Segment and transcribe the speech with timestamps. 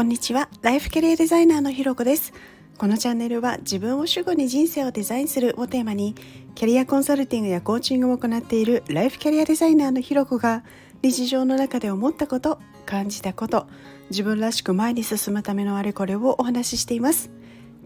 [0.00, 0.48] こんにちは。
[0.62, 2.32] ライフキャリアデザイナーのひろこです。
[2.78, 6.14] このチャンネルは自分を主語に人生をデザインするをテーマに
[6.54, 10.64] キャリアコンサルティングやコーチングを行っているライフキャリアデザイナーのひろこが
[11.02, 13.66] 日常の中で思ったこと感じたこと
[14.08, 17.30] 自分らしく前に進むためのあれこれをお話ししています。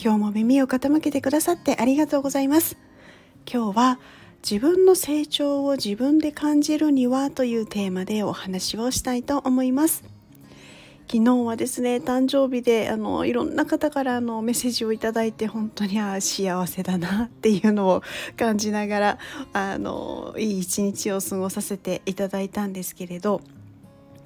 [0.00, 2.76] 今日も耳を傾けてくださってありがとうございます。
[3.52, 3.98] 今日は
[4.48, 10.13] 自分の成長を自分で感じるにはというテーマでお話をしたいと思います。
[11.14, 18.02] 昨日はですね誕生日であのいろんな方からあのメッセージをいただいて本当にあ幸せだなっていうのを
[18.36, 19.18] 感じながら
[19.52, 23.42] あのいい一日を過ごさせていただいたんですけれど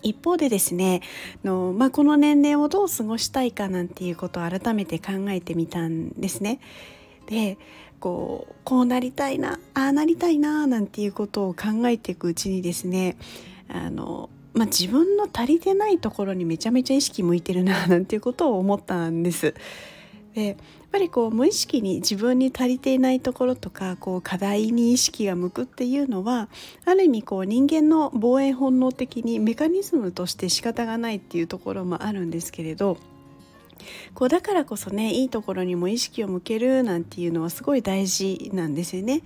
[0.02, 1.02] 一方でですね
[1.44, 6.58] の、まあ、この年齢をどう過ごしたいかなんていうことを改めて考えてみたんですね。
[7.26, 7.58] で
[8.00, 13.18] こうこうなりたいなああなりたいななんていうことを考えていくうちにですね
[13.68, 19.54] あのまあ、自分の足りてないところにめちゃめちゃ意識向いてるななんていうことを思ったんです。
[20.34, 20.56] でやっ
[20.90, 26.48] ぱりこう無意識に自分に足りていないところとかこう課題に意識が向くっていうのは
[26.84, 32.96] ある意味こう人間の防衛本能的にメカニズムとして仕方がないっていうところもあるんですけれど
[34.14, 39.22] こうだからこそねいいところにも意識を向けるなんていうのはすごい大事なんですよね。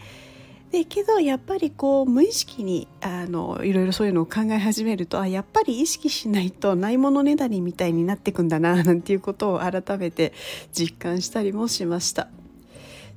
[0.73, 10.33] でけどやっぱりこう無意識にあのいろいろそういうのを考え始めるとあやっぱり意識しないとないものねだりみたいになってくんだな なんていうことを改めて
[10.73, 12.29] 実感したりもしました。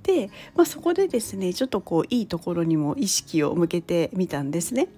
[0.03, 4.89] で、まあ、そこでですねちょっとこういいところにも意識を向けてみたんですね。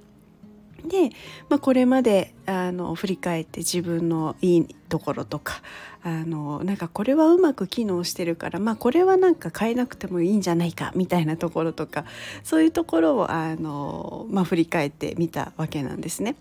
[0.85, 1.09] で、
[1.49, 5.61] まあ、これまであの振り返って自分のいいところとか
[6.03, 12.05] あのなんかこれはうまく機能してるから、まあ、これはなんか変えなくてもいいんじゃないかみたいなところとか
[12.43, 16.35] そういうところをあの、まあ、振り返ってみたわけなんですね。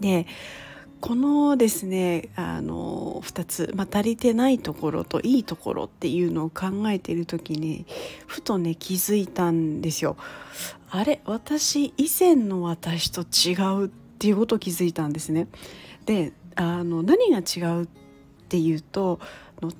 [0.00, 0.26] で
[1.00, 7.86] このですねあの2つ、まあ、足りてないところといいところっていうのを考えている時に
[8.26, 10.16] ふとね気づいたんですよ。
[10.90, 15.48] あれ私以前の私と違うっていうことを気づいたんですね。
[16.04, 17.86] であの何が違うっ
[18.48, 19.20] ていうと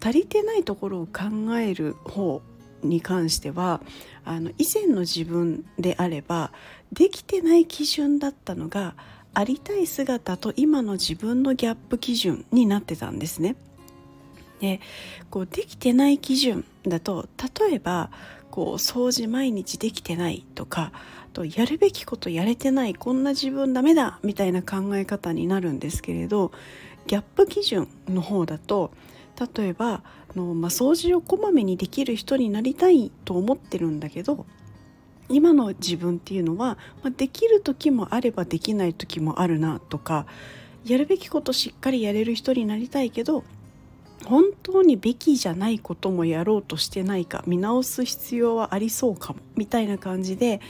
[0.02, 2.40] 足りてないところを考える方
[2.82, 3.82] に関しては
[4.24, 6.52] あの以前の自分であれば
[6.92, 8.94] できてない基準だったのが
[9.34, 13.56] ありたい姿と今の自分のギャップ基準になってたんですね。
[14.60, 14.80] で
[15.30, 17.26] こうできてない基準だと
[17.60, 18.10] 例えば
[18.50, 20.92] こう掃除毎日できてないとか
[21.32, 26.52] とやるべきことやれてないこんな自分ダメだみたいな考え方になるんですけれど
[27.06, 28.90] ギャップ基準の方だと
[29.56, 30.02] 例えば
[30.36, 34.44] の、まあ、掃除をこまめにできる人になりたいと思ってるんだけど
[35.30, 40.26] 今の自分っていうのは、まあ、できる時もあればできない時もあるなとか
[40.84, 43.44] やるべきことしっかりやれる人になりたいけど
[44.26, 50.60] 本当にべきじゃないこともやろうとしてないか見直す必要はありそうかもみたいな感じで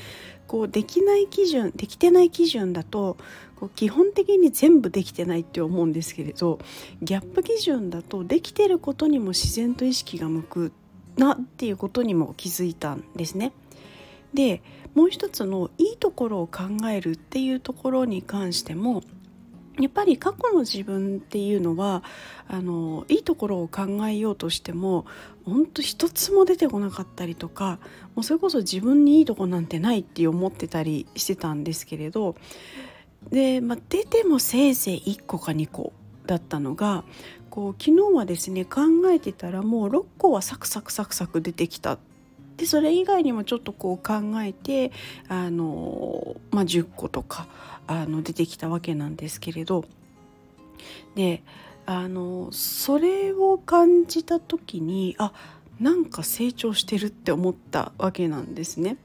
[0.47, 3.17] こうできない基準できてない基準だと
[3.57, 6.59] こう基本的に全部できてないって思うんですけれど
[7.03, 10.73] ギャップ基準だとできてることにも自然と意識が向く
[11.17, 13.53] なっていうことにも気づいたんですね。
[14.35, 14.63] で
[14.95, 19.03] もう一つのいいところを考えるっていうところに関しても
[19.79, 22.03] やっぱり過去の自分っていうのは
[22.49, 25.07] あのいいところを考えようとしても
[25.45, 27.79] 本当一つも出てこなかったりとか
[28.15, 32.37] もうそれこそ自分にいいとこなんてないって思ってたりしてたんですけれど
[33.31, 35.93] で、まあ、出てもせいぜい1個か2個
[36.27, 37.05] だったのが
[37.49, 41.99] こう昨日はですね考えてたらもう6個はサクサクサクサク出てきた
[42.61, 44.93] でそれ以外にもちょっとこう考えて
[45.29, 47.47] あの、まあ、10個とか
[47.87, 49.87] あの出てきたわけなんですけれど
[51.15, 51.43] で
[51.87, 55.33] あのそれを感じた時にあ
[55.81, 58.99] なんか成長してるって思ったわけなんですね。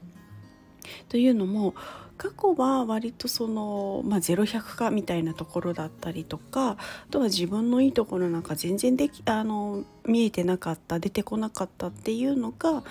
[1.08, 1.74] というのも
[2.18, 6.76] 過去は割とその、まあ、0100かみたいなところだったりとかあ
[7.10, 12.84] とは自分のいいところなんか全然できあの見えてなかった出てこなかったっていうのが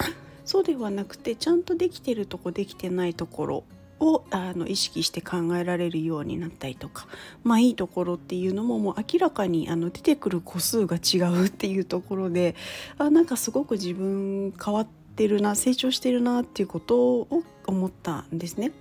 [0.46, 3.64] そうではなくてちゃんとできてるとこできてないところ
[4.00, 7.08] をあの意識して考えられるようになったりとか
[7.44, 12.56] まあいいところっていうのももう明らかにあの出てくる個数が違うっていうところで
[12.98, 18.72] あなんかすごく自分変わってるな成長してるなっていうことを思ったんですね。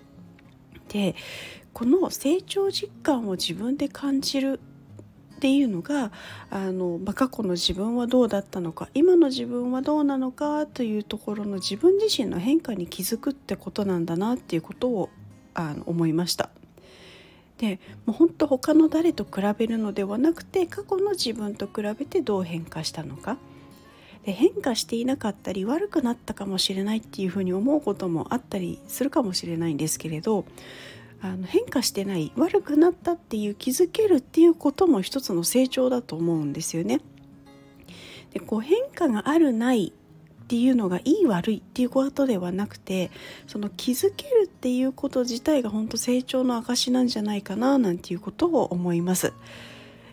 [0.89, 1.15] で
[1.73, 4.61] この成長実感を自分で感じる
[5.37, 6.13] っていうのが
[6.51, 15.11] あの、まあ、過去の自分はどうだったのか今の自分はどうなのかというところの自分自身の変化に気づくってことなんだなっていうことを
[15.55, 16.51] あの思いました。
[17.59, 23.37] でもう本当他の誰と比べるのではなくて過去の自分と比べてどう変化したのか
[24.25, 30.45] で変化していなかったり悪くなったかもしれないっていうふうに思うこともあったりするかもしれないんですけれど
[31.25, 37.00] あの変化してない悪くなったっていう気づけるっていうことも一つの成長だと思うんですよね。
[38.32, 39.94] でこう変化があるない
[40.44, 43.11] っていうのがいい悪いっていうことではなくて
[43.47, 49.32] その気づけるっていうこと自体が本当成長の証なんじゃないかななんていうことを思います。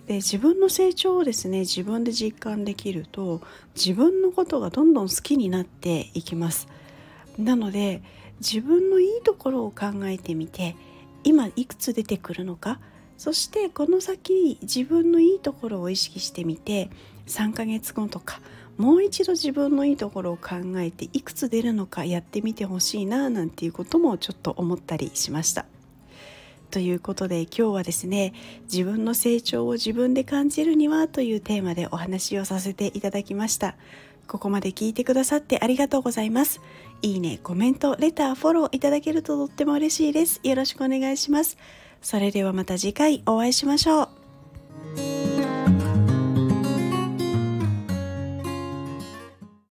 [0.08, 3.42] で自分の成長をですね自分で実感できると
[3.76, 6.68] 自分のことがどんどん好きになっていきます
[7.38, 8.02] なので
[8.40, 10.76] 自分のいいところを考えてみて
[11.24, 12.80] 今いくつ出てくるのか。
[13.18, 16.90] そしてこの先自分のいいところを意識してみて
[17.28, 18.42] 3ヶ月後とか
[18.78, 25.68] もう一度自分のいいところを考えていくつ出るのかやってみてほしいななんていうこともちょっと思ったりしました。
[26.72, 28.34] ということで今日はですね
[28.64, 33.76] 自分の成長を自分で感じるにはというテーマでお話をさせていただきました。
[34.28, 36.62] ここまで聞いてくださってありがとうございます。
[37.02, 40.40] いいねコメントレターフォローいただけるととっても嬉しいです。
[40.44, 41.58] よろしくお願いします。
[42.02, 44.21] それではまた次回お会いしましょう。